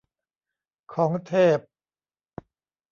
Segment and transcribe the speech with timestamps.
[0.93, 1.59] ของเทพ